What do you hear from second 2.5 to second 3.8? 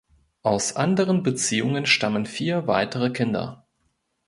weitere Kinder.